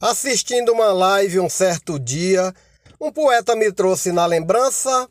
[0.00, 2.54] Assistindo uma live um certo dia,
[3.00, 5.08] um poeta me trouxe na lembrança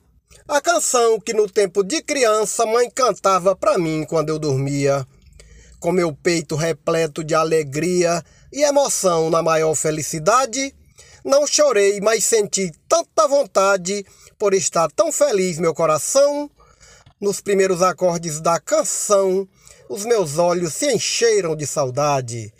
[0.47, 5.05] a canção que no tempo de criança mãe cantava para mim quando eu dormia.
[5.81, 10.73] Com meu peito repleto de alegria e emoção na maior felicidade,
[11.21, 14.05] não chorei, mas senti tanta vontade
[14.39, 16.49] por estar tão feliz meu coração.
[17.19, 19.45] Nos primeiros acordes da canção,
[19.89, 22.53] os meus olhos se encheram de saudade.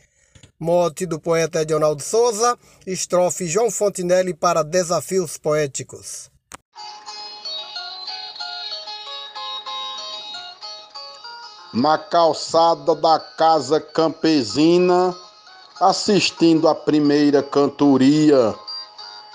[0.60, 6.32] Mote do poeta Edionaldo Souza, estrofe João Fontinelli para Desafios Poéticos.
[11.72, 15.16] Na calçada da casa campesina,
[15.80, 18.56] assistindo a primeira cantoria,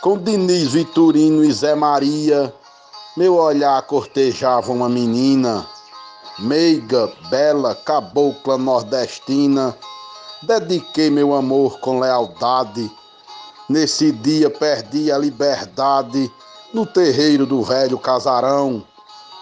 [0.00, 2.52] com Diniz Vitorino e Zé Maria,
[3.16, 5.64] meu olhar cortejava uma menina,
[6.40, 9.78] meiga, bela, cabocla nordestina
[10.42, 12.90] Dediquei meu amor com lealdade.
[13.68, 16.28] Nesse dia perdi a liberdade
[16.74, 18.82] no terreiro do velho casarão.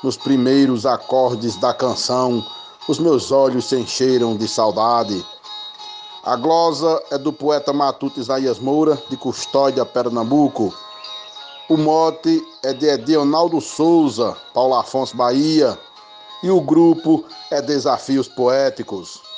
[0.04, 2.44] Nos primeiros acordes da canção,
[2.86, 5.24] os meus olhos se encheram de saudade.
[6.22, 10.70] A glosa é do poeta matuto Isaías Moura, de Custódia, Pernambuco.
[11.70, 15.78] O mote é de Edionaldo Souza, Paulo Afonso Bahia.
[16.42, 19.29] E o grupo é Desafios Poéticos.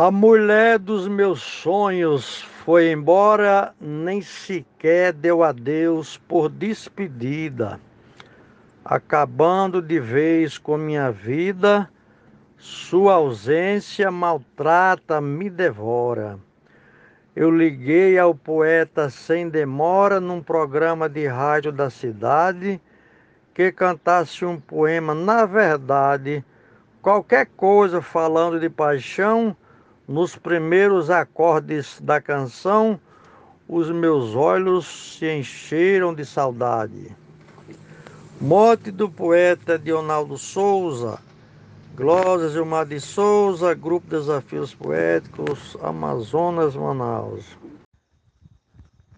[0.00, 7.80] A mulher dos meus sonhos foi embora, nem sequer deu adeus por despedida,
[8.84, 11.90] acabando de vez com minha vida.
[12.56, 16.38] Sua ausência maltrata, me devora.
[17.34, 22.80] Eu liguei ao poeta sem demora num programa de rádio da cidade
[23.52, 26.44] que cantasse um poema, na verdade,
[27.02, 29.56] qualquer coisa falando de paixão
[30.08, 32.98] nos primeiros acordes da canção,
[33.68, 34.86] os meus olhos
[35.18, 37.14] se encheram de saudade.
[38.40, 41.18] Morte do poeta Dionaldo Souza,
[41.94, 47.44] Glória Gilmar de Souza, Grupo Desafios Poéticos, Amazonas, Manaus.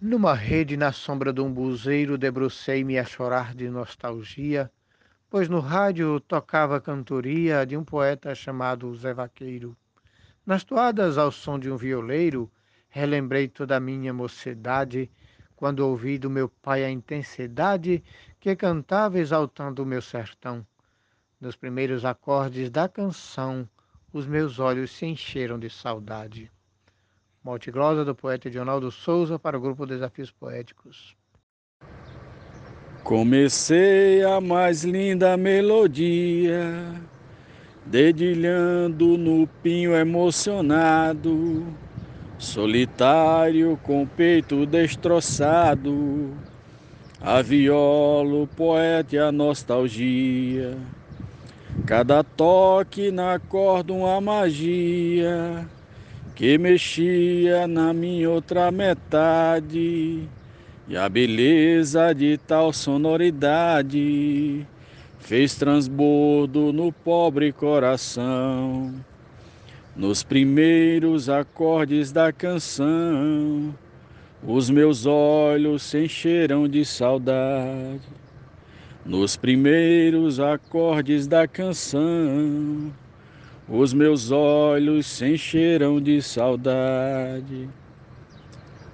[0.00, 4.68] Numa rede na sombra de um buzeiro, debrucei-me a chorar de nostalgia,
[5.28, 9.76] pois no rádio tocava a cantoria de um poeta chamado Zé Vaqueiro.
[10.50, 12.50] Nas toadas ao som de um violeiro,
[12.88, 15.08] relembrei toda a minha mocidade,
[15.54, 18.02] quando ouvi do meu pai a intensidade
[18.40, 20.66] que cantava exaltando o meu sertão.
[21.40, 23.68] Nos primeiros acordes da canção,
[24.12, 26.50] os meus olhos se encheram de saudade.
[27.44, 31.16] Morte glosa do poeta Edionaldo Souza para o grupo Desafios Poéticos.
[33.04, 37.00] Comecei a mais linda melodia
[37.86, 41.66] dedilhando no pinho emocionado,
[42.38, 46.30] solitário com peito destroçado,
[47.20, 50.76] a viola, o poeta e a nostalgia.
[51.86, 55.66] Cada toque na corda uma magia
[56.34, 60.28] que mexia na minha outra metade
[60.88, 64.66] e a beleza de tal sonoridade
[65.20, 68.92] fez transbordo no pobre coração.
[69.94, 73.74] Nos primeiros acordes da canção,
[74.42, 78.00] os meus olhos se encheram de saudade.
[79.04, 82.92] Nos primeiros acordes da canção,
[83.68, 87.68] os meus olhos se encheram de saudade.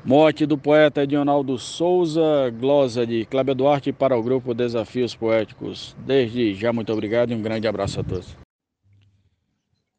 [0.07, 5.97] Morte do poeta Edionaldo Souza, glosa de Cláudio Duarte para o grupo Desafios Poéticos.
[5.99, 8.37] Desde já, muito obrigado e um grande abraço a todos.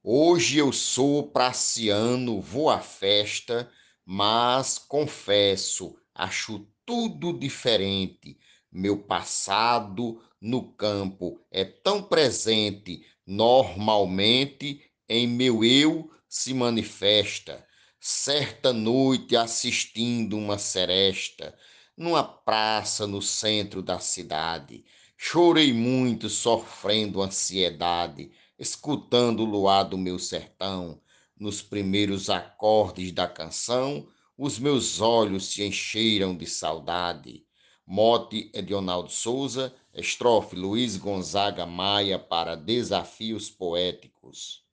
[0.01, 3.69] Hoje eu sou praciano, vou à festa,
[4.05, 8.37] mas confesso, acho tudo diferente.
[8.71, 14.79] Meu passado no campo é tão presente, normalmente
[15.09, 17.66] em meu eu se manifesta
[18.09, 21.53] certa noite assistindo uma seresta
[21.97, 24.85] numa praça no centro da cidade.
[25.17, 31.01] Chorei muito, sofrendo ansiedade, escutando o luar do meu sertão.
[31.37, 34.07] Nos primeiros acordes da canção,
[34.37, 37.45] os meus olhos se encheram de saudade.
[37.85, 44.65] Mote Edionaldo Souza, estrofe Luiz Gonzaga Maia para Desafios Poéticos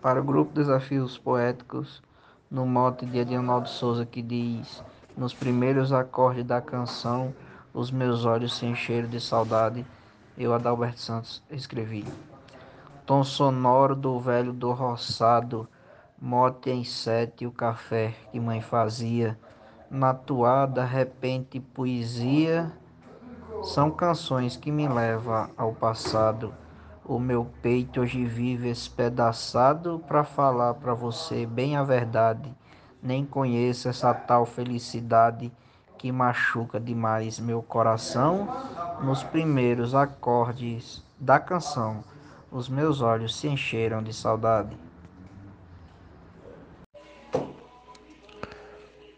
[0.00, 2.02] para o grupo Desafios Poéticos,
[2.50, 4.82] no mote de Edinaldo Souza que diz:
[5.16, 7.34] Nos primeiros acordes da canção,
[7.74, 9.84] os meus olhos se encheram de saudade.
[10.36, 12.04] Eu, Adalberto Santos, escrevi.
[13.04, 15.68] tom sonoro do velho do roçado,
[16.20, 19.36] mote em sete o café que mãe fazia,
[19.90, 22.72] na toada, repente, poesia,
[23.62, 26.54] são canções que me levam ao passado.
[27.08, 32.54] O meu peito hoje vive espedaçado para falar para você bem a verdade.
[33.02, 35.50] Nem conheço essa tal felicidade
[35.96, 38.46] que machuca demais meu coração.
[39.02, 42.04] Nos primeiros acordes da canção,
[42.52, 44.76] os meus olhos se encheram de saudade.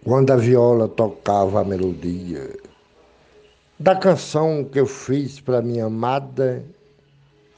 [0.04, 2.56] Quando a viola tocava a melodia
[3.76, 6.64] da canção que eu fiz para minha amada,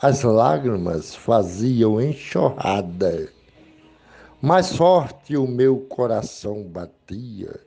[0.03, 3.29] as lágrimas faziam enxurrada.
[4.43, 7.61] Mais forte o meu coração batia,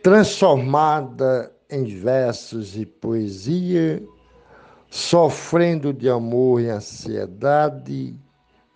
[0.00, 4.00] transformada em versos e poesia,
[4.88, 8.14] sofrendo de amor e ansiedade,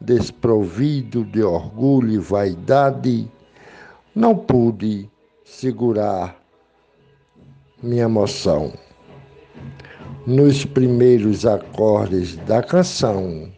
[0.00, 3.30] desprovido de orgulho e vaidade,
[4.12, 5.08] não pude
[5.44, 6.36] segurar
[7.80, 8.72] minha emoção.
[10.26, 13.50] Nos primeiros acordes da canção,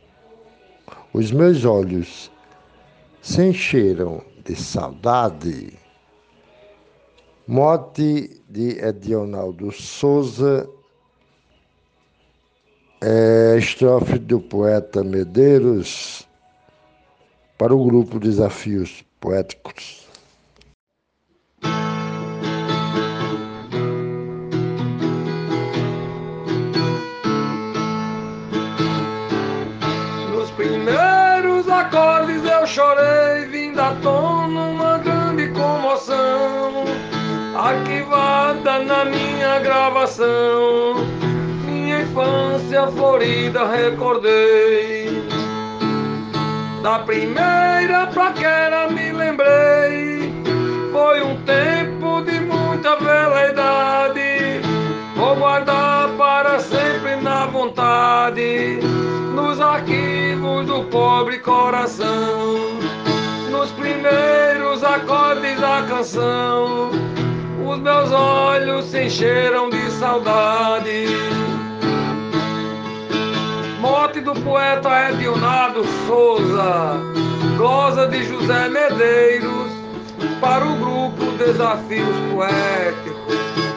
[1.12, 2.30] os meus olhos
[3.20, 5.76] se encheram de saudade.
[7.48, 10.70] Mote de Edionaldo Souza,
[13.00, 16.28] é, estrofe do poeta Medeiros
[17.58, 20.11] para o grupo Desafios Poéticos.
[30.56, 36.84] Primeiros acordes eu chorei, vindo à tona uma grande comoção,
[37.56, 41.06] arquivada na minha gravação.
[41.66, 45.26] Minha infância florida recordei.
[46.82, 50.32] Da primeira paquera me lembrei.
[50.92, 54.60] Foi um tempo de muita veleidade.
[55.16, 58.80] Vou guardar para sempre na vontade,
[60.72, 62.56] do pobre coração.
[63.50, 66.90] Nos primeiros acordes da canção,
[67.62, 71.08] os meus olhos se encheram de saudade.
[73.80, 76.96] Morte do poeta Edilnado Souza,
[77.58, 79.70] glosa de José Medeiros,
[80.40, 83.71] para o grupo Desafios Poéticos.